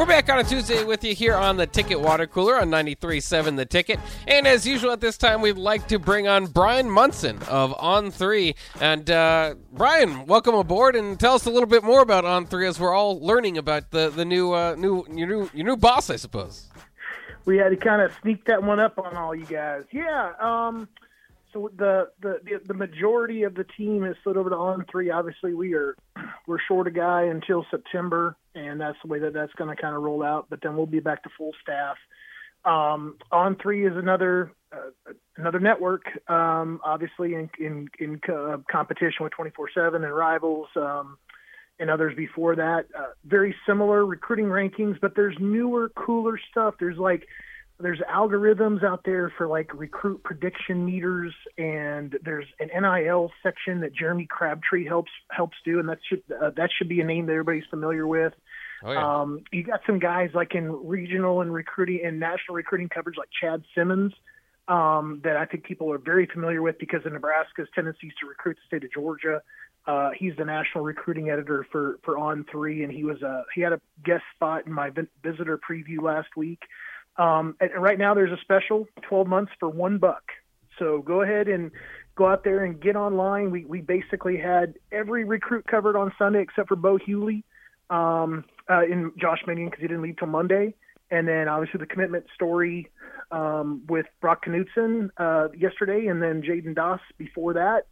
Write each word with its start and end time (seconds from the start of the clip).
We're 0.00 0.06
back 0.06 0.30
on 0.30 0.38
a 0.38 0.44
Tuesday 0.44 0.82
with 0.82 1.04
you 1.04 1.14
here 1.14 1.34
on 1.34 1.58
the 1.58 1.66
Ticket 1.66 2.00
Water 2.00 2.26
Cooler 2.26 2.58
on 2.58 2.70
93.7 2.70 3.56
The 3.56 3.66
Ticket. 3.66 4.00
And 4.26 4.46
as 4.46 4.66
usual 4.66 4.92
at 4.92 5.02
this 5.02 5.18
time, 5.18 5.42
we'd 5.42 5.58
like 5.58 5.88
to 5.88 5.98
bring 5.98 6.26
on 6.26 6.46
Brian 6.46 6.90
Munson 6.90 7.36
of 7.50 7.76
On3. 7.76 8.54
And 8.80 9.10
uh, 9.10 9.56
Brian, 9.74 10.24
welcome 10.24 10.54
aboard 10.54 10.96
and 10.96 11.20
tell 11.20 11.34
us 11.34 11.44
a 11.44 11.50
little 11.50 11.68
bit 11.68 11.84
more 11.84 12.00
about 12.00 12.24
On3 12.24 12.66
as 12.66 12.80
we're 12.80 12.94
all 12.94 13.20
learning 13.20 13.58
about 13.58 13.90
the, 13.90 14.08
the 14.08 14.24
new, 14.24 14.54
uh, 14.54 14.74
new, 14.78 15.04
your 15.12 15.28
new, 15.28 15.50
your 15.52 15.66
new 15.66 15.76
boss, 15.76 16.08
I 16.08 16.16
suppose. 16.16 16.68
We 17.44 17.58
had 17.58 17.68
to 17.68 17.76
kind 17.76 18.00
of 18.00 18.10
sneak 18.22 18.46
that 18.46 18.62
one 18.62 18.80
up 18.80 18.98
on 18.98 19.14
all 19.18 19.34
you 19.34 19.44
guys. 19.44 19.84
Yeah. 19.92 20.32
Um, 20.40 20.88
so 21.52 21.70
the, 21.76 22.10
the, 22.22 22.40
the 22.64 22.74
majority 22.74 23.42
of 23.42 23.54
the 23.54 23.64
team 23.64 24.06
is 24.06 24.16
slid 24.22 24.38
over 24.38 24.48
to 24.48 24.56
on 24.56 24.86
three. 24.90 25.10
Obviously, 25.10 25.52
we 25.52 25.74
are 25.74 25.94
we're 26.46 26.58
short 26.66 26.86
a 26.86 26.90
guy 26.90 27.22
until 27.24 27.64
September, 27.70 28.36
and 28.54 28.80
that's 28.80 28.98
the 29.02 29.08
way 29.08 29.18
that 29.20 29.32
that's 29.32 29.52
going 29.54 29.74
to 29.74 29.80
kind 29.80 29.94
of 29.94 30.02
roll 30.02 30.22
out. 30.22 30.46
But 30.50 30.60
then 30.62 30.76
we'll 30.76 30.86
be 30.86 31.00
back 31.00 31.22
to 31.24 31.30
full 31.36 31.52
staff. 31.62 31.96
Um, 32.64 33.16
on 33.32 33.56
three 33.56 33.86
is 33.86 33.96
another 33.96 34.52
uh, 34.72 35.12
another 35.36 35.60
network, 35.60 36.02
um, 36.28 36.80
obviously 36.84 37.34
in 37.34 37.50
in, 37.58 37.88
in 37.98 38.20
co- 38.20 38.62
competition 38.70 39.22
with 39.22 39.32
twenty 39.32 39.50
four 39.50 39.68
seven 39.74 40.04
and 40.04 40.14
rivals. 40.14 40.68
Um, 40.76 41.18
and 41.78 41.88
others 41.88 42.14
before 42.14 42.54
that, 42.56 42.84
uh, 42.94 43.06
very 43.24 43.56
similar 43.66 44.04
recruiting 44.04 44.44
rankings, 44.44 45.00
but 45.00 45.16
there's 45.16 45.34
newer, 45.40 45.88
cooler 45.88 46.38
stuff. 46.50 46.74
There's 46.78 46.98
like 46.98 47.26
there's 47.82 48.00
algorithms 48.00 48.84
out 48.84 49.02
there 49.04 49.32
for 49.36 49.46
like 49.46 49.72
recruit 49.74 50.22
prediction 50.22 50.84
meters 50.84 51.34
and 51.58 52.18
there's 52.22 52.46
an 52.58 52.68
NIL 52.68 53.30
section 53.42 53.80
that 53.80 53.94
Jeremy 53.94 54.26
Crabtree 54.26 54.86
helps 54.86 55.10
helps 55.30 55.56
do 55.64 55.78
and 55.78 55.88
that 55.88 55.98
should 56.08 56.22
uh, 56.30 56.50
that 56.56 56.70
should 56.76 56.88
be 56.88 57.00
a 57.00 57.04
name 57.04 57.26
that 57.26 57.32
everybody's 57.32 57.68
familiar 57.70 58.06
with. 58.06 58.32
Oh, 58.82 58.92
yeah. 58.92 59.20
Um, 59.20 59.44
you 59.52 59.62
got 59.62 59.80
some 59.86 59.98
guys 59.98 60.30
like 60.34 60.54
in 60.54 60.70
regional 60.86 61.40
and 61.40 61.52
recruiting 61.52 62.00
and 62.04 62.18
national 62.18 62.54
recruiting 62.54 62.88
coverage 62.88 63.16
like 63.18 63.28
Chad 63.40 63.62
Simmons 63.74 64.12
um, 64.68 65.20
that 65.24 65.36
I 65.36 65.44
think 65.44 65.64
people 65.64 65.92
are 65.92 65.98
very 65.98 66.26
familiar 66.26 66.62
with 66.62 66.78
because 66.78 67.04
of 67.04 67.12
Nebraska's 67.12 67.68
tendencies 67.74 68.12
to 68.20 68.26
recruit 68.26 68.56
the 68.56 68.66
state 68.66 68.84
of 68.84 68.92
Georgia. 68.92 69.42
Uh, 69.86 70.10
he's 70.16 70.32
the 70.36 70.44
national 70.44 70.84
recruiting 70.84 71.30
editor 71.30 71.66
for 71.72 71.98
for 72.04 72.16
On 72.18 72.44
Three, 72.50 72.84
and 72.84 72.92
he 72.92 73.04
was 73.04 73.20
a 73.22 73.44
he 73.54 73.60
had 73.60 73.72
a 73.72 73.80
guest 74.04 74.22
spot 74.34 74.66
in 74.66 74.72
my 74.72 74.90
visitor 75.22 75.58
preview 75.58 76.00
last 76.00 76.28
week. 76.36 76.60
Um, 77.20 77.54
and 77.60 77.70
right 77.82 77.98
now, 77.98 78.14
there's 78.14 78.32
a 78.32 78.40
special 78.40 78.88
12 79.02 79.26
months 79.26 79.52
for 79.60 79.68
one 79.68 79.98
buck. 79.98 80.22
So 80.78 81.02
go 81.02 81.20
ahead 81.20 81.48
and 81.48 81.70
go 82.16 82.26
out 82.26 82.44
there 82.44 82.64
and 82.64 82.80
get 82.80 82.96
online. 82.96 83.50
We 83.50 83.66
we 83.66 83.82
basically 83.82 84.38
had 84.38 84.74
every 84.90 85.24
recruit 85.24 85.66
covered 85.66 85.96
on 85.96 86.12
Sunday 86.18 86.40
except 86.40 86.68
for 86.68 86.76
Bo 86.76 86.98
Hughley 86.98 87.42
um, 87.90 88.44
uh, 88.70 88.84
in 88.84 89.12
Josh 89.20 89.40
Manning 89.46 89.66
because 89.66 89.82
he 89.82 89.88
didn't 89.88 90.02
leave 90.02 90.16
till 90.16 90.28
Monday, 90.28 90.74
and 91.10 91.28
then 91.28 91.46
obviously 91.46 91.78
the 91.78 91.86
commitment 91.86 92.24
story 92.34 92.90
um, 93.30 93.82
with 93.86 94.06
Brock 94.22 94.46
Knutson 94.46 95.10
uh, 95.18 95.48
yesterday, 95.54 96.06
and 96.06 96.22
then 96.22 96.40
Jaden 96.40 96.74
Doss 96.74 97.00
before 97.18 97.52
that 97.52 97.86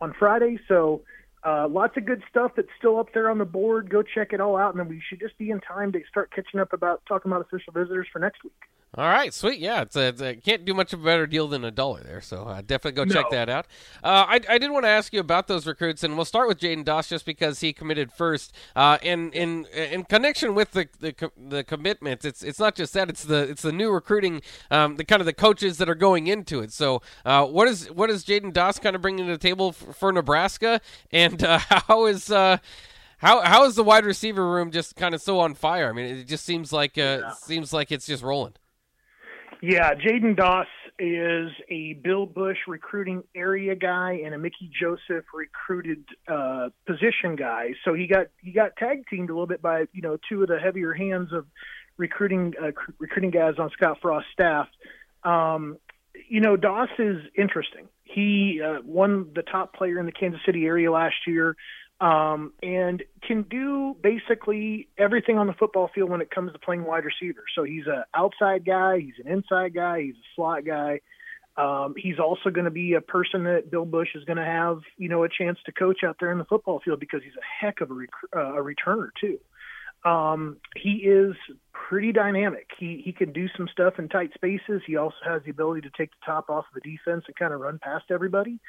on 0.00 0.14
Friday. 0.18 0.58
So. 0.66 1.02
Uh, 1.42 1.66
lots 1.68 1.96
of 1.96 2.04
good 2.04 2.22
stuff 2.28 2.52
that's 2.54 2.68
still 2.78 2.98
up 2.98 3.08
there 3.14 3.30
on 3.30 3.38
the 3.38 3.44
board. 3.44 3.88
Go 3.88 4.02
check 4.02 4.32
it 4.32 4.40
all 4.40 4.56
out, 4.56 4.74
and 4.74 4.80
then 4.80 4.88
we 4.88 5.02
should 5.08 5.20
just 5.20 5.38
be 5.38 5.50
in 5.50 5.60
time 5.60 5.90
to 5.92 6.00
start 6.08 6.30
catching 6.34 6.60
up 6.60 6.72
about 6.72 7.02
talking 7.06 7.30
about 7.30 7.42
official 7.42 7.72
visitors 7.72 8.06
for 8.12 8.18
next 8.18 8.44
week. 8.44 8.52
All 8.96 9.06
right, 9.06 9.32
sweet. 9.32 9.60
Yeah, 9.60 9.82
it's 9.82 9.94
a, 9.94 10.08
it's 10.08 10.20
a, 10.20 10.34
can't 10.34 10.64
do 10.64 10.74
much 10.74 10.92
of 10.92 11.00
a 11.00 11.04
better 11.04 11.24
deal 11.24 11.46
than 11.46 11.64
a 11.64 11.70
dollar 11.70 12.02
there. 12.02 12.20
So 12.20 12.42
uh, 12.42 12.60
definitely 12.60 12.96
go 12.96 13.04
No. 13.04 13.14
check 13.14 13.30
that 13.30 13.48
out. 13.48 13.68
Uh, 14.02 14.24
I, 14.28 14.40
I 14.48 14.58
did 14.58 14.72
want 14.72 14.84
to 14.84 14.88
ask 14.88 15.12
you 15.12 15.20
about 15.20 15.46
those 15.46 15.64
recruits, 15.64 16.02
and 16.02 16.16
we'll 16.16 16.24
start 16.24 16.48
with 16.48 16.58
Jaden 16.58 16.84
Doss 16.84 17.08
just 17.08 17.24
because 17.24 17.60
he 17.60 17.72
committed 17.72 18.10
first. 18.12 18.52
Uh, 18.74 18.98
in 19.00 19.30
in 19.30 19.66
in 19.66 20.02
connection 20.06 20.56
with 20.56 20.72
the 20.72 20.88
the, 20.98 21.30
the 21.38 21.62
commitments, 21.62 22.24
it's 22.24 22.42
it's 22.42 22.58
not 22.58 22.74
just 22.74 22.92
that; 22.94 23.08
it's 23.08 23.22
the 23.22 23.48
it's 23.48 23.62
the 23.62 23.70
new 23.70 23.92
recruiting, 23.92 24.42
um, 24.72 24.96
the 24.96 25.04
kind 25.04 25.20
of 25.22 25.26
the 25.26 25.34
coaches 25.34 25.78
that 25.78 25.88
are 25.88 25.94
going 25.94 26.26
into 26.26 26.58
it. 26.58 26.72
So 26.72 27.00
uh, 27.24 27.46
what 27.46 27.68
is 27.68 27.92
what 27.92 28.10
is 28.10 28.24
Jaden 28.24 28.52
Doss 28.52 28.80
kind 28.80 28.96
of 28.96 29.02
bringing 29.02 29.24
to 29.26 29.32
the 29.32 29.38
table 29.38 29.68
f- 29.68 29.94
for 29.96 30.10
Nebraska, 30.12 30.80
and 31.12 31.44
uh, 31.44 31.58
how 31.68 32.06
is 32.06 32.28
uh, 32.32 32.56
how 33.18 33.40
how 33.42 33.64
is 33.66 33.76
the 33.76 33.84
wide 33.84 34.04
receiver 34.04 34.50
room 34.50 34.72
just 34.72 34.96
kind 34.96 35.14
of 35.14 35.22
so 35.22 35.38
on 35.38 35.54
fire? 35.54 35.88
I 35.88 35.92
mean, 35.92 36.06
it 36.06 36.24
just 36.24 36.44
seems 36.44 36.72
like 36.72 36.98
uh, 36.98 37.32
seems 37.34 37.72
like 37.72 37.92
it's 37.92 38.06
just 38.06 38.24
rolling. 38.24 38.54
Yeah, 39.62 39.92
Jaden 39.94 40.36
Doss 40.36 40.68
is 40.98 41.50
a 41.68 41.92
Bill 42.02 42.24
Busch 42.24 42.56
recruiting 42.66 43.24
area 43.34 43.74
guy 43.74 44.22
and 44.24 44.34
a 44.34 44.38
Mickey 44.38 44.70
Joseph 44.80 45.24
recruited 45.34 46.04
uh, 46.26 46.70
position 46.86 47.36
guy. 47.36 47.74
So 47.84 47.92
he 47.92 48.06
got 48.06 48.28
he 48.42 48.52
got 48.52 48.76
tag 48.76 49.04
teamed 49.10 49.28
a 49.28 49.34
little 49.34 49.46
bit 49.46 49.60
by 49.60 49.84
you 49.92 50.00
know 50.00 50.16
two 50.28 50.42
of 50.42 50.48
the 50.48 50.58
heavier 50.58 50.94
hands 50.94 51.32
of 51.32 51.46
recruiting 51.98 52.54
uh, 52.60 52.70
recruiting 52.98 53.30
guys 53.30 53.54
on 53.58 53.70
Scott 53.70 53.98
Frost's 54.00 54.30
staff. 54.32 54.68
Um, 55.24 55.76
you 56.28 56.40
know, 56.40 56.56
Doss 56.56 56.88
is 56.98 57.18
interesting. 57.36 57.88
He 58.04 58.62
uh, 58.64 58.80
won 58.82 59.30
the 59.34 59.42
top 59.42 59.74
player 59.74 59.98
in 60.00 60.06
the 60.06 60.12
Kansas 60.12 60.40
City 60.46 60.64
area 60.64 60.90
last 60.90 61.26
year 61.26 61.54
um, 62.00 62.52
and 62.62 63.02
can 63.22 63.42
do 63.42 63.94
basically 64.02 64.88
everything 64.96 65.36
on 65.38 65.46
the 65.46 65.52
football 65.52 65.90
field 65.94 66.10
when 66.10 66.20
it 66.20 66.30
comes 66.30 66.52
to 66.52 66.58
playing 66.58 66.84
wide 66.84 67.04
receiver. 67.04 67.44
So 67.54 67.62
he's 67.62 67.86
an 67.86 68.04
outside 68.14 68.64
guy, 68.64 69.00
he's 69.00 69.24
an 69.24 69.30
inside 69.30 69.74
guy, 69.74 70.02
he's 70.02 70.14
a 70.14 70.28
slot 70.34 70.64
guy. 70.64 71.00
Um, 71.56 71.94
he's 71.96 72.18
also 72.18 72.48
going 72.48 72.64
to 72.64 72.70
be 72.70 72.94
a 72.94 73.02
person 73.02 73.44
that 73.44 73.70
Bill 73.70 73.84
Busch 73.84 74.14
is 74.14 74.24
going 74.24 74.38
to 74.38 74.44
have, 74.44 74.80
you 74.96 75.08
know, 75.08 75.24
a 75.24 75.28
chance 75.28 75.58
to 75.66 75.72
coach 75.72 75.98
out 76.04 76.16
there 76.18 76.32
in 76.32 76.38
the 76.38 76.44
football 76.44 76.80
field 76.82 77.00
because 77.00 77.22
he's 77.22 77.34
a 77.34 77.66
heck 77.66 77.82
of 77.82 77.90
a, 77.90 77.94
rec- 77.94 78.08
uh, 78.34 78.54
a 78.54 78.64
returner 78.64 79.08
too. 79.20 79.38
Um, 80.08 80.56
he 80.76 81.02
is 81.04 81.34
pretty 81.72 82.12
dynamic. 82.12 82.68
He 82.78 83.02
he 83.04 83.12
can 83.12 83.32
do 83.32 83.48
some 83.54 83.68
stuff 83.70 83.98
in 83.98 84.08
tight 84.08 84.32
spaces. 84.34 84.80
He 84.86 84.96
also 84.96 85.16
has 85.26 85.42
the 85.44 85.50
ability 85.50 85.82
to 85.82 85.90
take 85.90 86.10
the 86.10 86.24
top 86.24 86.48
off 86.48 86.64
of 86.74 86.82
the 86.82 86.90
defense 86.90 87.24
and 87.26 87.36
kind 87.36 87.52
of 87.52 87.60
run 87.60 87.78
past 87.78 88.06
everybody. 88.10 88.60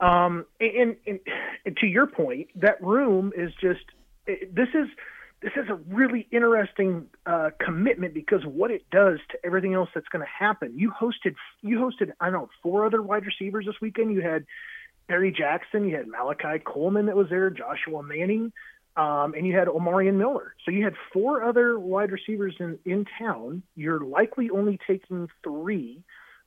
Um, 0.00 0.44
and, 0.60 0.96
and, 1.06 1.20
and 1.64 1.76
to 1.78 1.86
your 1.86 2.06
point, 2.06 2.48
that 2.56 2.82
room 2.82 3.32
is 3.36 3.52
just 3.60 3.80
this 4.26 4.68
is 4.74 4.88
this 5.42 5.52
is 5.56 5.68
a 5.68 5.74
really 5.94 6.26
interesting 6.30 7.06
uh, 7.26 7.50
commitment 7.60 8.14
because 8.14 8.44
what 8.44 8.70
it 8.70 8.84
does 8.90 9.18
to 9.30 9.38
everything 9.44 9.74
else 9.74 9.88
that's 9.94 10.08
going 10.08 10.24
to 10.24 10.44
happen. 10.44 10.72
You 10.76 10.90
hosted 10.90 11.34
you 11.62 11.78
hosted 11.78 12.12
I 12.20 12.30
don't 12.30 12.42
know 12.42 12.48
four 12.62 12.86
other 12.86 13.02
wide 13.02 13.26
receivers 13.26 13.66
this 13.66 13.76
weekend. 13.80 14.12
You 14.12 14.22
had 14.22 14.46
Barry 15.08 15.32
Jackson, 15.32 15.88
you 15.88 15.96
had 15.96 16.08
Malachi 16.08 16.58
Coleman 16.64 17.06
that 17.06 17.16
was 17.16 17.28
there, 17.28 17.50
Joshua 17.50 18.02
Manning, 18.02 18.52
um, 18.96 19.34
and 19.36 19.46
you 19.46 19.56
had 19.56 19.68
Omarion 19.68 20.14
Miller. 20.14 20.54
So 20.64 20.72
you 20.72 20.84
had 20.84 20.94
four 21.12 21.44
other 21.44 21.78
wide 21.78 22.10
receivers 22.10 22.56
in 22.58 22.78
in 22.84 23.04
town. 23.18 23.62
You're 23.76 24.00
likely 24.00 24.50
only 24.50 24.78
taking 24.86 25.28
three. 25.44 26.02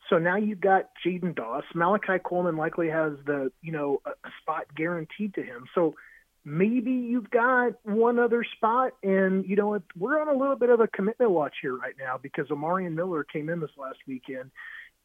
So 0.09 0.17
now 0.17 0.37
you've 0.37 0.61
got 0.61 0.89
Jaden 1.05 1.35
Doss. 1.35 1.63
Malachi 1.75 2.17
Coleman 2.23 2.57
likely 2.57 2.89
has 2.89 3.13
the 3.25 3.51
you 3.61 3.71
know 3.71 4.01
a, 4.05 4.11
spot 4.41 4.65
guaranteed 4.75 5.35
to 5.35 5.43
him. 5.43 5.65
So 5.75 5.95
maybe 6.43 6.91
you've 6.91 7.29
got 7.29 7.73
one 7.83 8.17
other 8.19 8.43
spot, 8.55 8.93
and 9.03 9.45
you 9.45 9.55
know 9.55 9.79
we're 9.97 10.19
on 10.19 10.27
a 10.27 10.37
little 10.37 10.55
bit 10.55 10.69
of 10.69 10.79
a 10.79 10.87
commitment 10.87 11.31
watch 11.31 11.55
here 11.61 11.75
right 11.75 11.95
now 11.99 12.19
because 12.21 12.47
Omarion 12.47 12.93
Miller 12.93 13.23
came 13.23 13.49
in 13.49 13.59
this 13.59 13.69
last 13.77 13.99
weekend, 14.07 14.49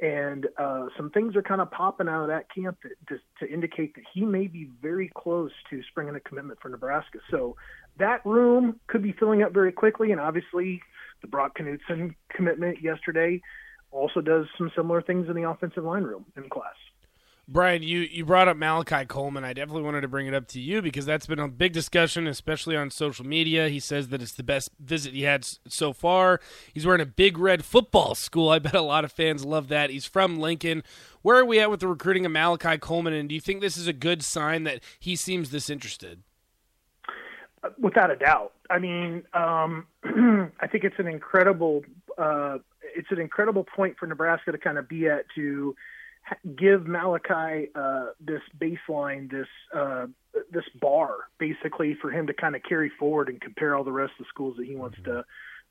and 0.00 0.46
uh, 0.56 0.86
some 0.96 1.10
things 1.10 1.36
are 1.36 1.42
kind 1.42 1.60
of 1.60 1.70
popping 1.70 2.08
out 2.08 2.22
of 2.22 2.28
that 2.28 2.46
camp 2.54 2.78
that, 2.82 2.92
to, 3.08 3.46
to 3.46 3.52
indicate 3.52 3.94
that 3.96 4.04
he 4.12 4.24
may 4.24 4.46
be 4.46 4.70
very 4.80 5.10
close 5.14 5.52
to 5.70 5.82
springing 5.90 6.14
a 6.14 6.20
commitment 6.20 6.58
for 6.62 6.70
Nebraska. 6.70 7.18
So 7.30 7.56
that 7.98 8.24
room 8.24 8.80
could 8.86 9.02
be 9.02 9.12
filling 9.12 9.42
up 9.42 9.52
very 9.52 9.72
quickly, 9.72 10.12
and 10.12 10.20
obviously 10.20 10.80
the 11.20 11.28
Brock 11.28 11.58
Knutson 11.58 12.14
commitment 12.34 12.82
yesterday 12.82 13.40
also 13.94 14.20
does 14.20 14.46
some 14.58 14.70
similar 14.76 15.00
things 15.00 15.28
in 15.28 15.36
the 15.36 15.48
offensive 15.48 15.84
line 15.84 16.02
room 16.02 16.26
in 16.36 16.48
class. 16.48 16.74
Brian, 17.46 17.82
you, 17.82 17.98
you 18.00 18.24
brought 18.24 18.48
up 18.48 18.56
Malachi 18.56 19.04
Coleman. 19.04 19.44
I 19.44 19.52
definitely 19.52 19.82
wanted 19.82 20.00
to 20.00 20.08
bring 20.08 20.26
it 20.26 20.32
up 20.32 20.48
to 20.48 20.60
you 20.60 20.80
because 20.80 21.04
that's 21.04 21.26
been 21.26 21.38
a 21.38 21.46
big 21.46 21.74
discussion, 21.74 22.26
especially 22.26 22.74
on 22.74 22.90
social 22.90 23.26
media. 23.26 23.68
He 23.68 23.80
says 23.80 24.08
that 24.08 24.22
it's 24.22 24.32
the 24.32 24.42
best 24.42 24.70
visit 24.80 25.12
he 25.12 25.24
had 25.24 25.46
so 25.68 25.92
far. 25.92 26.40
He's 26.72 26.86
wearing 26.86 27.02
a 27.02 27.06
big 27.06 27.36
red 27.36 27.62
football 27.62 28.14
school. 28.14 28.48
I 28.48 28.60
bet 28.60 28.74
a 28.74 28.80
lot 28.80 29.04
of 29.04 29.12
fans 29.12 29.44
love 29.44 29.68
that. 29.68 29.90
He's 29.90 30.06
from 30.06 30.38
Lincoln. 30.38 30.82
Where 31.20 31.36
are 31.36 31.44
we 31.44 31.60
at 31.60 31.70
with 31.70 31.80
the 31.80 31.88
recruiting 31.88 32.24
of 32.24 32.32
Malachi 32.32 32.78
Coleman, 32.78 33.12
and 33.12 33.28
do 33.28 33.34
you 33.34 33.42
think 33.42 33.60
this 33.60 33.76
is 33.76 33.86
a 33.86 33.92
good 33.92 34.24
sign 34.24 34.64
that 34.64 34.82
he 34.98 35.14
seems 35.14 35.50
this 35.50 35.68
interested? 35.68 36.22
Without 37.78 38.10
a 38.10 38.16
doubt. 38.16 38.52
I 38.70 38.78
mean, 38.78 39.22
um, 39.32 39.86
I 40.60 40.66
think 40.66 40.84
it's 40.84 40.98
an 40.98 41.06
incredible, 41.06 41.82
uh, 42.18 42.58
it's 42.94 43.10
an 43.10 43.18
incredible 43.20 43.64
point 43.64 43.96
for 43.98 44.06
Nebraska 44.06 44.52
to 44.52 44.58
kind 44.58 44.78
of 44.78 44.88
be 44.88 45.08
at 45.08 45.26
to 45.34 45.74
give 46.56 46.86
Malachi 46.86 47.68
uh, 47.74 48.06
this 48.20 48.40
baseline, 48.58 49.30
this 49.30 49.46
uh, 49.74 50.06
this 50.50 50.64
bar, 50.80 51.28
basically 51.38 51.96
for 52.00 52.10
him 52.10 52.26
to 52.26 52.34
kind 52.34 52.56
of 52.56 52.62
carry 52.62 52.90
forward 52.98 53.28
and 53.28 53.40
compare 53.40 53.74
all 53.74 53.84
the 53.84 53.92
rest 53.92 54.12
of 54.18 54.24
the 54.24 54.28
schools 54.28 54.56
that 54.56 54.66
he 54.66 54.74
wants 54.74 54.98
mm-hmm. 54.98 55.12
to 55.12 55.24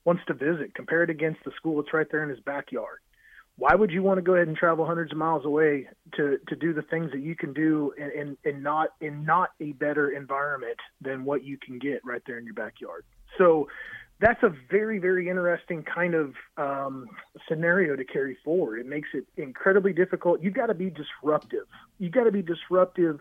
wants 0.06 0.24
to 0.28 0.34
visit. 0.34 0.75
Compare 0.75 1.04
it 1.04 1.10
against 1.10 1.44
the 1.45 1.51
school 1.56 1.81
that's 1.81 1.94
right 1.94 2.07
there 2.12 2.24
in 2.24 2.30
his 2.30 2.40
backyard. 2.42 3.00
Why 3.58 3.76
would 3.76 3.92
you 3.92 4.02
want 4.02 4.18
to 4.18 4.22
go 4.22 4.34
ahead 4.34 4.48
and 4.48 4.58
travel 4.58 4.86
hundreds 4.86 5.12
of 5.12 5.18
miles 5.18 5.46
away 5.46 5.88
to 6.16 6.40
to 6.48 6.56
do 6.56 6.74
the 6.74 6.82
things 6.82 7.12
that 7.12 7.22
you 7.22 7.36
can 7.36 7.54
do 7.54 7.94
and 8.00 8.36
and, 8.44 8.64
not 8.64 8.90
in 9.00 9.26
not 9.26 9.50
a 9.62 9.74
better 9.74 10.10
environment 10.10 10.78
than 11.02 11.24
what 11.24 11.44
you 11.44 11.58
can 11.58 11.78
get 11.78 12.02
right 12.04 12.22
there 12.26 12.40
in 12.40 12.46
your 12.46 12.56
backyard? 12.56 13.06
So 13.38 13.68
that's 14.20 14.42
a 14.42 14.54
very 14.72 14.98
very 14.98 15.30
interesting 15.30 15.84
kind 15.84 16.16
of 16.16 16.34
um, 16.58 17.08
scenario 17.48 17.96
to 17.96 18.04
carry 18.04 18.38
forward. 18.44 18.80
It 18.80 18.88
makes 18.88 19.10
it 19.14 19.26
incredibly 19.38 19.94
difficult. 19.94 20.42
You've 20.42 20.56
got 20.56 20.68
to 20.68 20.74
be 20.74 20.90
disruptive. 20.90 21.68
You've 22.00 22.14
got 22.14 22.24
to 22.24 22.32
be 22.32 22.42
disruptive 22.42 23.20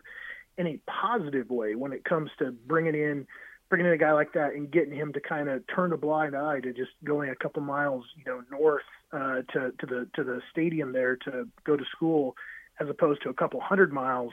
in 0.57 0.67
a 0.67 0.79
positive 0.87 1.51
way 1.51 1.75
when 1.75 1.93
it 1.93 2.05
comes 2.05 2.31
to 2.39 2.53
bringing 2.53 2.95
in 2.95 3.27
bringing 3.69 3.87
in 3.87 3.93
a 3.93 3.99
guy 3.99 4.13
like 4.13 4.33
that 4.35 4.55
and 4.55 4.71
getting 4.71 4.95
him 4.95 5.13
to 5.15 5.21
kind 5.21 5.49
of 5.49 5.63
turn 5.67 5.93
a 5.93 5.97
blind 5.97 6.37
eye 6.37 6.61
to 6.61 6.75
just 6.75 6.91
going 7.05 7.31
a 7.31 7.35
couple 7.35 7.63
miles, 7.63 8.05
you 8.19 8.25
know, 8.27 8.43
north 8.51 8.83
uh, 9.13 9.43
to 9.53 9.73
to 9.79 9.87
the 9.87 10.09
to 10.15 10.25
the 10.25 10.41
stadium 10.51 10.93
there 10.93 11.17
to 11.17 11.49
go 11.65 11.77
to 11.77 11.85
school, 11.95 12.35
as 12.81 12.89
opposed 12.89 13.23
to 13.23 13.29
a 13.29 13.35
couple 13.35 13.61
hundred 13.61 13.93
miles, 13.93 14.33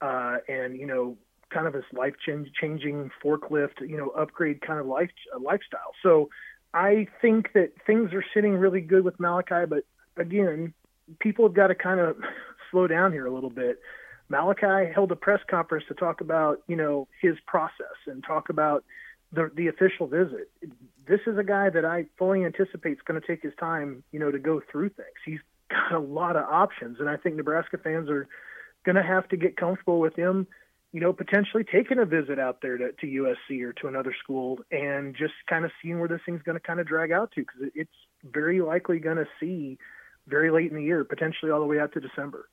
uh, 0.00 0.36
and 0.48 0.76
you 0.78 0.86
know, 0.86 1.16
kind 1.50 1.66
of 1.66 1.72
this 1.72 1.84
life 1.92 2.14
changing 2.26 3.10
forklift, 3.22 3.80
you 3.80 3.96
know, 3.96 4.08
upgrade 4.10 4.60
kind 4.60 4.80
of 4.80 4.86
life 4.86 5.10
uh, 5.34 5.38
lifestyle. 5.38 5.92
So, 6.02 6.30
I 6.72 7.06
think 7.20 7.52
that 7.54 7.72
things 7.86 8.12
are 8.12 8.24
sitting 8.34 8.54
really 8.54 8.80
good 8.80 9.04
with 9.04 9.18
Malachi, 9.20 9.66
but 9.68 9.84
again, 10.16 10.72
people 11.20 11.46
have 11.46 11.54
got 11.54 11.68
to 11.68 11.74
kind 11.74 12.00
of 12.00 12.16
slow 12.70 12.86
down 12.86 13.12
here 13.12 13.26
a 13.26 13.32
little 13.32 13.50
bit. 13.50 13.78
Malachi 14.28 14.90
held 14.92 15.12
a 15.12 15.16
press 15.16 15.40
conference 15.50 15.84
to 15.88 15.94
talk 15.94 16.20
about, 16.20 16.62
you 16.66 16.76
know, 16.76 17.06
his 17.20 17.34
process 17.46 17.96
and 18.06 18.24
talk 18.24 18.48
about 18.48 18.84
the 19.32 19.50
the 19.54 19.68
official 19.68 20.06
visit. 20.06 20.50
This 21.06 21.20
is 21.26 21.38
a 21.38 21.44
guy 21.44 21.70
that 21.70 21.84
I 21.84 22.06
fully 22.18 22.44
anticipate 22.44 22.92
is 22.92 23.02
going 23.04 23.20
to 23.20 23.26
take 23.26 23.42
his 23.42 23.52
time, 23.58 24.02
you 24.12 24.18
know, 24.18 24.30
to 24.30 24.38
go 24.38 24.60
through 24.70 24.90
things. 24.90 25.16
He's 25.24 25.40
got 25.70 25.92
a 25.92 25.98
lot 25.98 26.36
of 26.36 26.44
options, 26.44 26.98
and 27.00 27.08
I 27.08 27.16
think 27.16 27.36
Nebraska 27.36 27.78
fans 27.78 28.08
are 28.08 28.28
going 28.84 28.96
to 28.96 29.02
have 29.02 29.28
to 29.28 29.36
get 29.36 29.56
comfortable 29.56 29.98
with 29.98 30.14
him, 30.14 30.46
you 30.92 31.00
know, 31.00 31.12
potentially 31.12 31.64
taking 31.64 31.98
a 31.98 32.04
visit 32.04 32.38
out 32.38 32.60
there 32.62 32.78
to, 32.78 32.92
to 32.92 33.06
USC 33.06 33.62
or 33.62 33.72
to 33.74 33.88
another 33.88 34.14
school 34.22 34.60
and 34.70 35.16
just 35.16 35.34
kind 35.48 35.64
of 35.64 35.72
seeing 35.82 35.98
where 35.98 36.08
this 36.08 36.20
thing's 36.24 36.42
going 36.42 36.56
to 36.56 36.60
kind 36.60 36.80
of 36.80 36.86
drag 36.86 37.10
out 37.10 37.32
to 37.32 37.40
because 37.40 37.70
it's 37.74 37.90
very 38.22 38.60
likely 38.60 38.98
going 38.98 39.16
to 39.16 39.26
see 39.40 39.78
very 40.26 40.50
late 40.50 40.70
in 40.70 40.76
the 40.76 40.82
year, 40.82 41.04
potentially 41.04 41.50
all 41.50 41.60
the 41.60 41.66
way 41.66 41.80
out 41.80 41.92
to 41.92 42.00
December. 42.00 42.48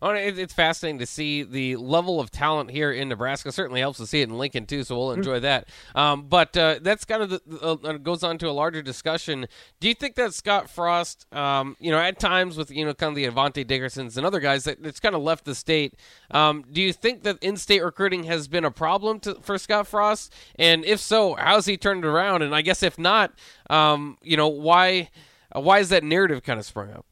Oh, 0.00 0.10
it's 0.10 0.54
fascinating 0.54 0.98
to 1.00 1.06
see 1.06 1.42
the 1.42 1.76
level 1.76 2.20
of 2.20 2.30
talent 2.30 2.70
here 2.70 2.92
in 2.92 3.08
Nebraska. 3.08 3.50
Certainly 3.50 3.80
helps 3.80 3.98
to 3.98 4.06
see 4.06 4.20
it 4.20 4.28
in 4.28 4.38
Lincoln 4.38 4.66
too, 4.66 4.84
so 4.84 4.96
we'll 4.96 5.12
enjoy 5.12 5.40
that. 5.40 5.68
Um, 5.94 6.26
but 6.28 6.56
uh, 6.56 6.78
that's 6.80 7.04
kind 7.04 7.22
of 7.22 7.30
the, 7.30 7.40
uh, 7.60 7.92
goes 7.98 8.22
on 8.22 8.38
to 8.38 8.48
a 8.48 8.52
larger 8.52 8.82
discussion. 8.82 9.46
Do 9.80 9.88
you 9.88 9.94
think 9.94 10.14
that 10.14 10.34
Scott 10.34 10.70
Frost, 10.70 11.26
um, 11.34 11.76
you 11.80 11.90
know, 11.90 11.98
at 11.98 12.18
times 12.20 12.56
with 12.56 12.70
you 12.70 12.84
know 12.84 12.94
kind 12.94 13.10
of 13.10 13.16
the 13.16 13.26
Avante 13.26 13.66
Dickersons 13.66 14.16
and 14.16 14.24
other 14.24 14.40
guys 14.40 14.64
that 14.64 14.78
it's 14.84 15.00
kind 15.00 15.14
of 15.14 15.22
left 15.22 15.44
the 15.44 15.54
state? 15.54 15.94
Um, 16.30 16.64
do 16.70 16.80
you 16.80 16.92
think 16.92 17.24
that 17.24 17.38
in-state 17.42 17.82
recruiting 17.82 18.24
has 18.24 18.46
been 18.46 18.64
a 18.64 18.70
problem 18.70 19.20
to, 19.20 19.34
for 19.36 19.58
Scott 19.58 19.86
Frost? 19.86 20.32
And 20.56 20.84
if 20.84 21.00
so, 21.00 21.34
how's 21.34 21.66
he 21.66 21.76
turned 21.76 22.04
it 22.04 22.08
around? 22.08 22.42
And 22.42 22.54
I 22.54 22.62
guess 22.62 22.82
if 22.82 22.98
not, 22.98 23.32
um, 23.68 24.18
you 24.22 24.36
know, 24.36 24.48
why 24.48 25.10
uh, 25.54 25.60
why 25.60 25.80
is 25.80 25.88
that 25.88 26.04
narrative 26.04 26.42
kind 26.42 26.60
of 26.60 26.66
sprung 26.66 26.92
up? 26.92 27.04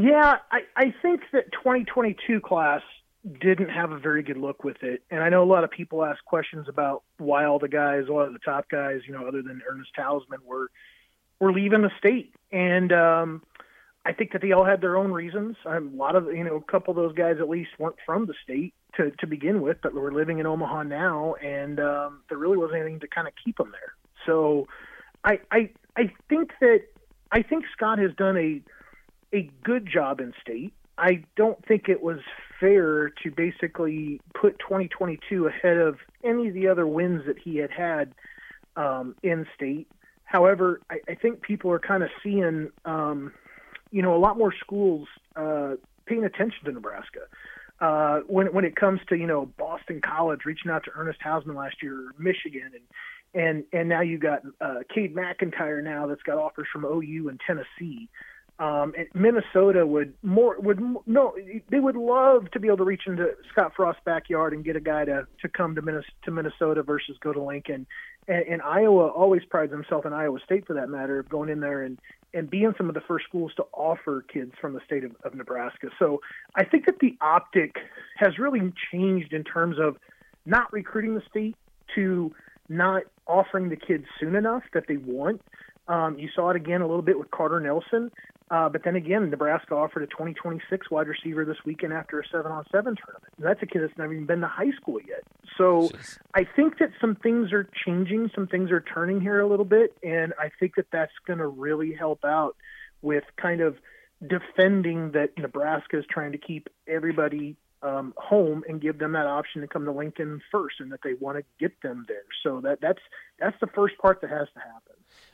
Yeah, 0.00 0.38
I, 0.50 0.60
I 0.76 0.94
think 1.02 1.20
that 1.32 1.52
2022 1.52 2.40
class 2.40 2.80
didn't 3.38 3.68
have 3.68 3.92
a 3.92 3.98
very 3.98 4.22
good 4.22 4.38
look 4.38 4.64
with 4.64 4.82
it. 4.82 5.02
And 5.10 5.22
I 5.22 5.28
know 5.28 5.42
a 5.42 5.44
lot 5.44 5.62
of 5.62 5.70
people 5.70 6.02
ask 6.02 6.24
questions 6.24 6.68
about 6.70 7.02
why 7.18 7.44
all 7.44 7.58
the 7.58 7.68
guys, 7.68 8.04
a 8.08 8.12
lot 8.12 8.26
of 8.26 8.32
the 8.32 8.38
top 8.38 8.70
guys, 8.70 9.00
you 9.06 9.12
know, 9.12 9.28
other 9.28 9.42
than 9.42 9.60
Ernest 9.68 9.90
Hausmann, 9.98 10.42
were 10.46 10.70
were 11.38 11.52
leaving 11.52 11.82
the 11.82 11.90
state. 11.98 12.34
And 12.50 12.92
um, 12.92 13.42
I 14.06 14.14
think 14.14 14.32
that 14.32 14.40
they 14.40 14.52
all 14.52 14.64
had 14.64 14.80
their 14.80 14.96
own 14.96 15.12
reasons. 15.12 15.56
a 15.66 15.80
lot 15.80 16.16
of, 16.16 16.28
you 16.28 16.44
know, 16.44 16.56
a 16.56 16.72
couple 16.72 16.92
of 16.92 16.96
those 16.96 17.14
guys 17.14 17.36
at 17.38 17.48
least 17.50 17.70
weren't 17.78 17.96
from 18.06 18.24
the 18.24 18.34
state 18.42 18.72
to 18.96 19.10
to 19.18 19.26
begin 19.26 19.60
with, 19.60 19.82
but 19.82 19.92
were 19.92 20.12
living 20.12 20.38
in 20.38 20.46
Omaha 20.46 20.84
now, 20.84 21.34
and 21.34 21.78
um, 21.78 22.22
there 22.30 22.38
really 22.38 22.56
wasn't 22.56 22.80
anything 22.80 23.00
to 23.00 23.08
kind 23.08 23.28
of 23.28 23.34
keep 23.44 23.58
them 23.58 23.70
there. 23.70 23.92
So, 24.24 24.66
I 25.24 25.40
I 25.50 25.70
I 25.94 26.10
think 26.30 26.52
that 26.62 26.84
I 27.30 27.42
think 27.42 27.66
Scott 27.76 27.98
has 27.98 28.14
done 28.16 28.38
a 28.38 28.62
a 29.32 29.50
good 29.62 29.88
job 29.90 30.20
in 30.20 30.32
state. 30.40 30.72
I 30.98 31.24
don't 31.36 31.64
think 31.66 31.88
it 31.88 32.02
was 32.02 32.18
fair 32.58 33.10
to 33.22 33.30
basically 33.30 34.20
put 34.34 34.58
2022 34.58 35.46
ahead 35.46 35.78
of 35.78 35.96
any 36.22 36.48
of 36.48 36.54
the 36.54 36.68
other 36.68 36.86
wins 36.86 37.22
that 37.26 37.38
he 37.38 37.56
had 37.56 37.70
had 37.70 38.12
um, 38.76 39.14
in 39.22 39.46
state. 39.54 39.88
However, 40.24 40.80
I, 40.90 40.98
I 41.08 41.14
think 41.14 41.40
people 41.42 41.72
are 41.72 41.78
kind 41.78 42.02
of 42.02 42.10
seeing, 42.22 42.70
um, 42.84 43.32
you 43.90 44.02
know, 44.02 44.14
a 44.14 44.18
lot 44.18 44.36
more 44.36 44.54
schools 44.60 45.08
uh, 45.36 45.76
paying 46.06 46.24
attention 46.24 46.64
to 46.66 46.72
Nebraska. 46.72 47.20
Uh, 47.80 48.20
when 48.26 48.52
when 48.52 48.66
it 48.66 48.76
comes 48.76 49.00
to 49.08 49.16
you 49.16 49.26
know 49.26 49.46
Boston 49.56 50.02
College 50.02 50.40
reaching 50.44 50.70
out 50.70 50.84
to 50.84 50.90
Ernest 50.94 51.18
Hausmann 51.24 51.56
last 51.56 51.76
year, 51.82 52.12
Michigan, 52.18 52.72
and 52.74 53.42
and 53.42 53.64
and 53.72 53.88
now 53.88 54.02
you've 54.02 54.20
got 54.20 54.42
uh, 54.60 54.80
Cade 54.94 55.14
McIntyre 55.14 55.82
now 55.82 56.06
that's 56.06 56.22
got 56.22 56.36
offers 56.36 56.66
from 56.70 56.84
OU 56.84 57.30
and 57.30 57.40
Tennessee. 57.46 58.10
Um, 58.60 58.92
Minnesota 59.14 59.86
would 59.86 60.12
more 60.22 60.60
would 60.60 60.80
no 61.06 61.34
they 61.70 61.80
would 61.80 61.96
love 61.96 62.50
to 62.50 62.60
be 62.60 62.68
able 62.68 62.76
to 62.76 62.84
reach 62.84 63.04
into 63.06 63.30
Scott 63.50 63.72
Frost's 63.74 64.02
backyard 64.04 64.52
and 64.52 64.62
get 64.62 64.76
a 64.76 64.80
guy 64.80 65.06
to 65.06 65.26
to 65.40 65.48
come 65.48 65.74
to 65.76 65.82
Minnesota, 65.82 66.12
to 66.24 66.30
Minnesota 66.30 66.82
versus 66.82 67.16
go 67.22 67.32
to 67.32 67.42
Lincoln. 67.42 67.86
And, 68.28 68.44
and 68.46 68.62
Iowa 68.62 69.08
always 69.08 69.42
prides 69.48 69.72
himself 69.72 70.04
in 70.04 70.12
Iowa 70.12 70.40
State 70.44 70.66
for 70.66 70.74
that 70.74 70.90
matter 70.90 71.18
of 71.18 71.30
going 71.30 71.48
in 71.48 71.60
there 71.60 71.82
and 71.82 71.98
and 72.34 72.50
being 72.50 72.74
some 72.76 72.88
of 72.88 72.94
the 72.94 73.00
first 73.00 73.24
schools 73.24 73.50
to 73.56 73.64
offer 73.72 74.26
kids 74.30 74.52
from 74.60 74.74
the 74.74 74.80
state 74.84 75.04
of, 75.04 75.12
of 75.24 75.34
Nebraska. 75.34 75.88
So 75.98 76.20
I 76.54 76.64
think 76.64 76.84
that 76.84 76.98
the 77.00 77.16
optic 77.22 77.76
has 78.16 78.38
really 78.38 78.72
changed 78.92 79.32
in 79.32 79.42
terms 79.42 79.78
of 79.80 79.96
not 80.44 80.70
recruiting 80.70 81.14
the 81.14 81.22
state 81.30 81.56
to 81.94 82.34
not 82.68 83.04
offering 83.26 83.70
the 83.70 83.76
kids 83.76 84.04
soon 84.20 84.36
enough 84.36 84.62
that 84.74 84.84
they 84.86 84.98
want. 84.98 85.40
Um, 85.90 86.16
you 86.18 86.28
saw 86.34 86.50
it 86.50 86.56
again 86.56 86.82
a 86.82 86.86
little 86.86 87.02
bit 87.02 87.18
with 87.18 87.30
Carter 87.32 87.58
Nelson. 87.58 88.10
Uh, 88.50 88.68
but 88.68 88.82
then 88.84 88.96
again, 88.96 89.28
Nebraska 89.30 89.74
offered 89.74 90.02
a 90.02 90.06
2026 90.06 90.90
wide 90.90 91.06
receiver 91.06 91.44
this 91.44 91.58
weekend 91.64 91.92
after 91.92 92.18
a 92.18 92.22
seven 92.32 92.50
on 92.50 92.64
seven 92.72 92.96
tournament. 92.96 93.32
And 93.36 93.46
that's 93.46 93.62
a 93.62 93.66
kid 93.66 93.82
that's 93.82 93.96
never 93.96 94.12
even 94.12 94.26
been 94.26 94.40
to 94.40 94.48
high 94.48 94.72
school 94.72 94.98
yet. 95.06 95.22
So 95.56 95.88
Jeez. 95.88 96.18
I 96.34 96.44
think 96.56 96.78
that 96.78 96.90
some 97.00 97.16
things 97.16 97.52
are 97.52 97.68
changing, 97.84 98.30
some 98.34 98.46
things 98.48 98.70
are 98.70 98.80
turning 98.80 99.20
here 99.20 99.40
a 99.40 99.46
little 99.46 99.64
bit, 99.64 99.96
and 100.02 100.32
I 100.38 100.50
think 100.58 100.74
that 100.76 100.86
that's 100.90 101.12
going 101.26 101.38
to 101.38 101.46
really 101.46 101.92
help 101.92 102.24
out 102.24 102.56
with 103.02 103.24
kind 103.36 103.60
of 103.60 103.76
defending 104.26 105.12
that 105.12 105.30
Nebraska 105.38 105.98
is 105.98 106.04
trying 106.10 106.32
to 106.32 106.38
keep 106.38 106.68
everybody 106.88 107.56
um, 107.82 108.14
home 108.16 108.64
and 108.68 108.80
give 108.80 108.98
them 108.98 109.12
that 109.12 109.26
option 109.26 109.60
to 109.62 109.68
come 109.68 109.84
to 109.84 109.92
Lincoln 109.92 110.40
first, 110.50 110.80
and 110.80 110.90
that 110.92 111.00
they 111.02 111.14
want 111.14 111.38
to 111.38 111.44
get 111.58 111.80
them 111.82 112.04
there. 112.08 112.24
So 112.42 112.60
that 112.62 112.80
that's 112.80 113.00
that's 113.38 113.56
the 113.60 113.68
first 113.68 113.96
part 113.98 114.20
that 114.20 114.30
has 114.30 114.48
to 114.54 114.60
happen. 114.60 114.89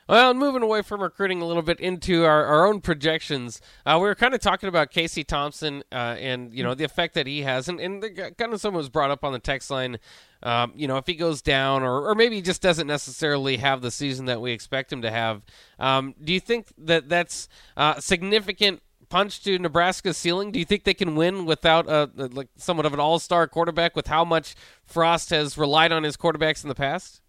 Well, 0.07 0.33
moving 0.33 0.63
away 0.63 0.83
from 0.83 1.01
recruiting 1.01 1.41
a 1.41 1.45
little 1.45 1.61
bit 1.61 1.81
into 1.81 2.23
our, 2.23 2.45
our 2.45 2.65
own 2.65 2.79
projections, 2.79 3.59
uh, 3.85 3.97
we 3.99 4.07
were 4.07 4.15
kind 4.15 4.33
of 4.33 4.39
talking 4.39 4.69
about 4.69 4.89
Casey 4.89 5.25
Thompson 5.25 5.83
uh, 5.91 6.15
and 6.17 6.53
you 6.53 6.63
know 6.63 6.73
the 6.73 6.85
effect 6.85 7.13
that 7.15 7.27
he 7.27 7.41
has, 7.41 7.67
and, 7.67 7.79
and 7.79 8.01
the, 8.01 8.33
kind 8.37 8.53
of 8.53 8.61
someone 8.61 8.79
was 8.79 8.89
brought 8.89 9.11
up 9.11 9.25
on 9.25 9.33
the 9.33 9.39
text 9.39 9.69
line. 9.69 9.99
Um, 10.43 10.71
you 10.75 10.87
know, 10.87 10.97
if 10.97 11.07
he 11.07 11.15
goes 11.15 11.41
down, 11.41 11.83
or, 11.83 12.09
or 12.09 12.15
maybe 12.15 12.35
he 12.35 12.41
just 12.41 12.61
doesn't 12.61 12.87
necessarily 12.87 13.57
have 13.57 13.81
the 13.81 13.91
season 13.91 14.27
that 14.27 14.39
we 14.39 14.51
expect 14.51 14.93
him 14.93 15.01
to 15.01 15.11
have. 15.11 15.41
Um, 15.79 16.13
do 16.23 16.31
you 16.31 16.39
think 16.39 16.67
that 16.77 17.09
that's 17.09 17.49
uh, 17.75 17.99
significant 17.99 18.81
punch 19.09 19.43
to 19.43 19.57
Nebraska's 19.59 20.15
ceiling? 20.15 20.51
Do 20.51 20.59
you 20.59 20.65
think 20.65 20.83
they 20.83 20.93
can 20.93 21.15
win 21.15 21.45
without 21.45 21.89
a 21.89 22.09
like 22.15 22.49
somewhat 22.55 22.85
of 22.85 22.93
an 22.93 22.99
all-star 22.99 23.47
quarterback? 23.47 23.95
With 23.95 24.07
how 24.07 24.23
much 24.23 24.55
Frost 24.85 25.31
has 25.31 25.57
relied 25.57 25.91
on 25.91 26.03
his 26.03 26.15
quarterbacks 26.15 26.63
in 26.63 26.69
the 26.69 26.75
past? 26.75 27.21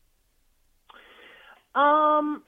Um, 1.75 2.43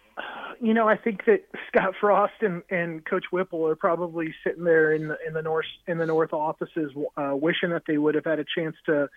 you 0.61 0.75
know, 0.75 0.89
I 0.89 0.97
think 0.97 1.25
that 1.27 1.45
Scott 1.69 1.95
Frost 2.01 2.35
and, 2.41 2.63
and 2.71 3.05
Coach 3.05 3.25
Whipple 3.33 3.67
are 3.67 3.77
probably 3.77 4.35
sitting 4.45 4.65
there 4.65 4.93
in 4.93 5.09
the 5.09 5.17
in 5.27 5.33
the 5.35 5.43
north 5.43 5.67
in 5.87 5.99
the 5.99 6.07
north 6.07 6.33
offices, 6.33 6.93
uh, 7.17 7.33
wishing 7.35 7.71
that 7.71 7.83
they 7.87 7.99
would 7.99 8.15
have 8.15 8.25
had 8.25 8.39
a 8.39 8.45
chance 8.57 8.77
to 8.87 9.09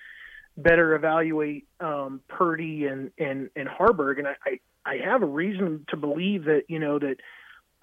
better 0.55 0.95
evaluate 0.95 1.67
um, 1.79 2.21
Purdy 2.27 2.85
and 2.85 3.12
and 3.17 3.50
and 3.55 3.67
Haarberg. 3.67 4.19
And 4.19 4.27
I, 4.27 4.35
I 4.45 4.59
I 4.85 4.97
have 5.05 5.23
a 5.23 5.27
reason 5.27 5.85
to 5.89 5.97
believe 5.97 6.45
that 6.45 6.63
you 6.67 6.79
know 6.79 7.00
that 7.00 7.17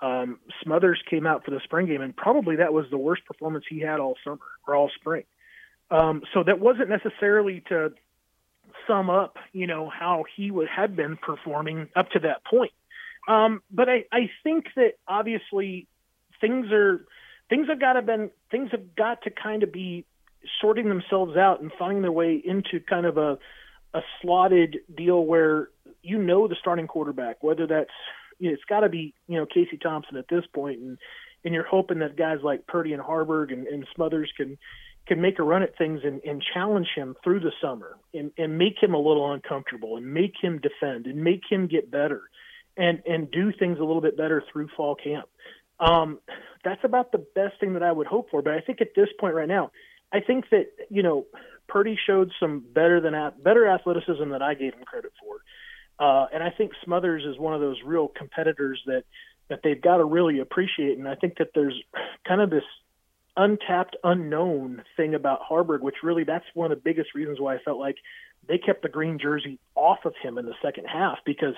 um, 0.00 0.38
Smothers 0.62 1.02
came 1.08 1.26
out 1.26 1.44
for 1.44 1.50
the 1.50 1.60
spring 1.64 1.86
game, 1.86 2.00
and 2.00 2.16
probably 2.16 2.56
that 2.56 2.72
was 2.72 2.86
the 2.90 2.98
worst 2.98 3.24
performance 3.26 3.64
he 3.68 3.80
had 3.80 4.00
all 4.00 4.16
summer 4.24 4.38
or 4.66 4.74
all 4.74 4.90
spring. 4.94 5.24
Um, 5.90 6.22
so 6.32 6.44
that 6.44 6.60
wasn't 6.60 6.88
necessarily 6.88 7.62
to 7.68 7.92
sum 8.86 9.10
up, 9.10 9.36
you 9.52 9.66
know, 9.66 9.90
how 9.90 10.24
he 10.36 10.50
would, 10.50 10.68
had 10.68 10.94
been 10.94 11.16
performing 11.16 11.88
up 11.96 12.10
to 12.10 12.20
that 12.20 12.44
point. 12.44 12.72
Um, 13.30 13.62
but 13.70 13.88
I, 13.88 14.04
I 14.10 14.28
think 14.42 14.66
that 14.74 14.94
obviously 15.06 15.86
things 16.40 16.66
are 16.72 17.06
things 17.48 17.68
have 17.68 17.78
got 17.78 17.92
to 17.92 18.02
been 18.02 18.30
things 18.50 18.70
have 18.72 18.96
got 18.96 19.22
to 19.22 19.30
kind 19.30 19.62
of 19.62 19.72
be 19.72 20.04
sorting 20.60 20.88
themselves 20.88 21.36
out 21.36 21.60
and 21.60 21.70
finding 21.78 22.02
their 22.02 22.10
way 22.10 22.42
into 22.44 22.80
kind 22.80 23.06
of 23.06 23.18
a 23.18 23.38
a 23.94 24.00
slotted 24.20 24.78
deal 24.96 25.24
where 25.24 25.68
you 26.02 26.18
know 26.18 26.48
the 26.48 26.56
starting 26.58 26.88
quarterback, 26.88 27.42
whether 27.42 27.68
that's 27.68 27.90
you 28.40 28.48
know, 28.48 28.54
it's 28.54 28.64
got 28.64 28.80
to 28.80 28.88
be 28.88 29.14
you 29.28 29.38
know 29.38 29.46
Casey 29.46 29.78
Thompson 29.80 30.16
at 30.16 30.26
this 30.28 30.44
point, 30.52 30.80
and 30.80 30.98
and 31.44 31.54
you're 31.54 31.62
hoping 31.62 32.00
that 32.00 32.16
guys 32.16 32.38
like 32.42 32.66
Purdy 32.66 32.94
and 32.94 33.02
Haarberg 33.02 33.52
and, 33.52 33.68
and 33.68 33.86
Smothers 33.94 34.32
can 34.36 34.58
can 35.06 35.20
make 35.20 35.38
a 35.38 35.44
run 35.44 35.62
at 35.62 35.78
things 35.78 36.00
and, 36.02 36.20
and 36.24 36.42
challenge 36.52 36.88
him 36.96 37.14
through 37.22 37.40
the 37.40 37.52
summer 37.62 37.96
and, 38.12 38.32
and 38.36 38.58
make 38.58 38.74
him 38.80 38.94
a 38.94 38.98
little 38.98 39.32
uncomfortable 39.32 39.96
and 39.96 40.12
make 40.12 40.34
him 40.40 40.60
defend 40.60 41.06
and 41.06 41.22
make 41.22 41.42
him 41.48 41.68
get 41.68 41.90
better 41.90 42.22
and 42.80 43.02
and 43.04 43.30
do 43.30 43.52
things 43.52 43.78
a 43.78 43.84
little 43.84 44.00
bit 44.00 44.16
better 44.16 44.42
through 44.50 44.68
fall 44.76 44.96
camp. 44.96 45.28
Um, 45.78 46.18
that's 46.64 46.82
about 46.82 47.12
the 47.12 47.24
best 47.34 47.60
thing 47.60 47.74
that 47.74 47.82
I 47.82 47.92
would 47.92 48.06
hope 48.06 48.30
for. 48.30 48.42
But 48.42 48.54
I 48.54 48.60
think 48.60 48.80
at 48.80 48.88
this 48.96 49.08
point 49.18 49.34
right 49.34 49.48
now, 49.48 49.70
I 50.12 50.20
think 50.20 50.46
that 50.50 50.66
you 50.88 51.02
know 51.02 51.26
Purdy 51.68 51.96
showed 52.06 52.32
some 52.40 52.64
better 52.72 53.00
than 53.00 53.12
better 53.42 53.68
athleticism 53.68 54.30
that 54.30 54.42
I 54.42 54.54
gave 54.54 54.74
him 54.74 54.84
credit 54.84 55.12
for, 55.20 56.04
uh, 56.04 56.26
and 56.32 56.42
I 56.42 56.50
think 56.50 56.72
Smothers 56.84 57.24
is 57.24 57.38
one 57.38 57.54
of 57.54 57.60
those 57.60 57.76
real 57.84 58.08
competitors 58.08 58.80
that 58.86 59.04
that 59.48 59.60
they've 59.62 59.80
got 59.80 59.98
to 59.98 60.04
really 60.04 60.38
appreciate. 60.40 60.96
And 60.96 61.06
I 61.06 61.16
think 61.16 61.36
that 61.38 61.48
there's 61.54 61.78
kind 62.26 62.40
of 62.40 62.50
this 62.50 62.64
untapped, 63.36 63.96
unknown 64.02 64.82
thing 64.96 65.14
about 65.14 65.40
Haarberg, 65.48 65.80
which 65.80 65.96
really 66.02 66.24
that's 66.24 66.44
one 66.54 66.72
of 66.72 66.78
the 66.78 66.82
biggest 66.82 67.14
reasons 67.14 67.38
why 67.40 67.56
I 67.56 67.58
felt 67.58 67.78
like 67.78 67.96
they 68.48 68.58
kept 68.58 68.82
the 68.82 68.88
green 68.88 69.18
jersey 69.18 69.58
off 69.74 69.98
of 70.04 70.14
him 70.22 70.38
in 70.38 70.46
the 70.46 70.54
second 70.62 70.86
half 70.86 71.18
because 71.26 71.54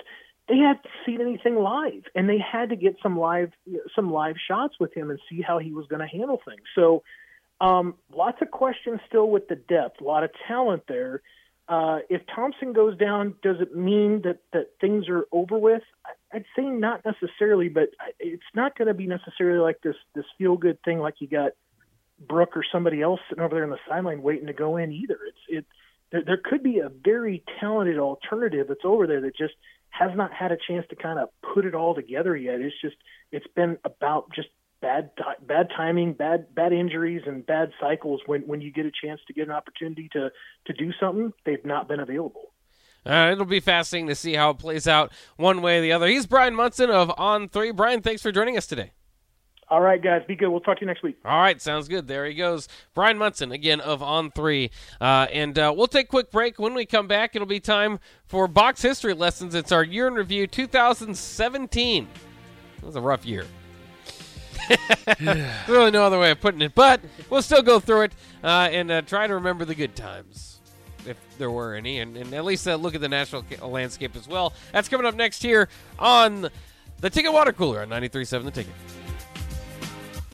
they 0.49 0.59
hadn't 0.59 0.87
seen 1.07 1.21
anything 1.21 1.57
live 1.57 2.03
and 2.15 2.29
they 2.29 2.39
had 2.39 2.71
to 2.71 2.77
get 2.77 2.97
some 3.03 3.19
live 3.19 3.53
some 3.95 4.13
live 4.13 4.37
shots 4.49 4.75
with 4.81 4.93
him 4.95 5.11
and 5.11 5.19
see 5.31 5.41
how 5.41 5.59
he 5.59 5.73
was 5.73 5.87
going 5.87 6.01
to 6.01 6.07
handle 6.07 6.41
things. 6.45 6.63
So 6.75 7.03
um, 7.61 7.95
lots 8.13 8.39
of 8.43 8.51
questions 8.51 9.01
still 9.07 9.29
with 9.29 9.49
the 9.49 9.55
depth, 9.55 10.01
a 10.01 10.05
lot 10.05 10.25
of 10.25 10.31
talent 10.49 10.83
there. 10.89 11.23
Uh, 11.69 12.01
if 12.11 12.23
Thompson 12.35 12.73
goes 12.73 12.99
down, 12.99 13.35
does 13.43 13.57
it 13.61 13.75
mean 13.75 14.23
that 14.25 14.41
that 14.53 14.73
things 14.81 15.09
are 15.09 15.27
over 15.31 15.57
with? 15.57 15.83
I'd 16.33 16.45
say 16.57 16.65
not 16.65 17.03
necessarily, 17.05 17.69
but 17.69 17.91
it's 18.19 18.43
not 18.55 18.77
going 18.77 18.89
to 18.89 18.95
be 18.95 19.07
necessarily 19.07 19.61
like 19.61 19.81
this 19.83 19.95
this 20.15 20.25
feel 20.39 20.57
good 20.57 20.83
thing 20.83 20.99
like 20.99 21.15
you 21.21 21.29
got 21.29 21.53
Brook 22.19 22.57
or 22.57 22.65
somebody 22.71 23.01
else 23.01 23.21
sitting 23.29 23.45
over 23.45 23.55
there 23.55 23.65
in 23.65 23.71
the 23.71 23.79
sideline 23.89 24.23
waiting 24.23 24.49
to 24.49 24.53
go 24.53 24.77
in 24.77 24.91
either. 24.91 25.19
It's 25.29 25.39
it 25.49 25.67
there, 26.11 26.25
there 26.25 26.41
could 26.43 26.65
be 26.65 26.81
a 26.81 26.89
very 26.89 27.45
talented 27.61 27.99
alternative 27.99 28.67
that's 28.69 28.85
over 28.85 29.07
there 29.07 29.21
that 29.21 29.37
just 29.37 29.55
has 29.93 30.11
not 30.17 30.33
had 30.33 30.53
a 30.53 30.57
chance 30.69 30.87
to 30.89 30.97
kind 30.97 31.19
of 31.19 31.29
put 31.55 31.65
it 31.65 31.75
all 31.75 31.95
together 31.95 32.35
yet. 32.35 32.61
It's 32.61 32.75
just 32.81 32.97
it's 33.31 33.47
been 33.55 33.79
about 33.85 34.33
just 34.35 34.49
bad 34.81 35.11
bad 35.41 35.69
timing, 35.77 36.15
bad 36.15 36.55
bad 36.55 36.73
injuries, 36.73 37.23
and 37.27 37.47
bad 37.47 37.71
cycles. 37.81 38.21
When 38.27 38.43
when 38.43 38.61
you 38.61 38.73
get 38.73 38.87
a 38.87 38.91
chance 38.91 39.21
to 39.29 39.33
get 39.33 39.47
an 39.47 39.55
opportunity 39.55 40.09
to 40.15 40.31
to 40.67 40.73
do 40.73 40.93
something, 40.99 41.33
they've 41.45 41.65
not 41.65 41.89
been 41.89 42.01
available. 42.01 42.53
Uh, 43.05 43.31
it'll 43.33 43.45
be 43.45 43.61
fascinating 43.61 44.09
to 44.09 44.15
see 44.15 44.35
how 44.35 44.51
it 44.51 44.59
plays 44.59 44.87
out 44.87 45.13
one 45.37 45.61
way 45.61 45.79
or 45.79 45.83
the 45.83 45.93
other. 45.93 46.07
He's 46.07 46.27
Brian 46.27 46.55
Munson 46.55 46.91
of 46.91 47.13
On 47.19 47.49
Three. 47.49 47.71
Brian, 47.71 48.01
thanks 48.01 48.23
for 48.23 48.33
joining 48.33 48.57
us 48.57 48.67
today. 48.67 48.93
All 49.73 49.81
right, 49.81 50.03
guys, 50.03 50.21
be 50.29 50.37
good. 50.37 50.51
We'll 50.51 50.61
talk 50.61 50.77
to 50.77 50.81
you 50.83 50.87
next 50.87 51.03
week. 51.03 51.17
All 51.25 51.41
right, 51.41 51.59
sounds 51.59 51.89
good. 51.89 52.07
There 52.07 52.27
he 52.27 52.35
goes, 52.35 52.69
Brian 52.93 53.17
Munson 53.17 53.53
again 53.53 53.81
of 53.81 54.03
On 54.03 54.31
Three, 54.31 54.71
uh, 55.01 55.29
and 55.33 55.59
uh, 55.59 55.73
we'll 55.75 55.87
take 55.87 56.09
a 56.09 56.11
quick 56.11 56.31
break. 56.31 56.59
When 56.59 56.75
we 56.75 56.85
come 56.85 57.09
back, 57.09 57.35
it'll 57.35 57.49
be 57.49 57.59
time 57.59 57.99
for 58.27 58.47
box 58.47 58.83
history 58.83 59.15
lessons. 59.15 59.55
It's 59.55 59.73
our 59.73 59.83
year 59.83 60.09
in 60.09 60.13
review, 60.13 60.47
2017. 60.47 62.07
It 62.77 62.85
was 62.85 62.97
a 62.97 63.01
rough 63.01 63.25
year. 63.25 63.47
There's 64.69 65.49
really 65.69 65.91
no 65.91 66.05
other 66.05 66.19
way 66.19 66.33
of 66.33 66.41
putting 66.43 66.61
it, 66.61 66.75
but 66.75 67.01
we'll 67.31 67.41
still 67.41 67.63
go 67.63 67.81
through 67.81 68.03
it 68.03 68.13
uh, 68.45 68.69
and 68.71 68.91
uh, 68.91 69.01
try 69.01 69.27
to 69.27 69.37
remember 69.37 69.65
the 69.65 69.75
good 69.75 69.97
times, 69.97 70.61
if 71.07 71.17
there 71.39 71.51
were 71.51 71.77
any, 71.77 72.01
and, 72.01 72.19
and 72.19 72.35
at 72.35 72.45
least 72.45 72.69
uh, 72.69 72.75
look 72.75 72.95
at 72.95 73.01
the 73.01 73.09
national 73.09 73.43
landscape 73.63 74.17
as 74.17 74.29
well. 74.29 74.53
That's 74.73 74.91
coming 74.91 75.07
up 75.07 75.15
next 75.15 75.43
here 75.43 75.71
on 75.99 76.51
the 77.01 77.09
Ticket 77.09 77.33
Water 77.33 77.55
Cooler 77.55 77.81
on 77.81 77.89
93.7 77.89 78.45
The 78.45 78.51
Ticket. 78.51 78.75